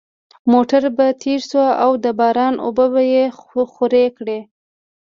[0.51, 3.23] موټر به تېر شو او د باران اوبه به یې
[3.73, 4.39] خورې کړې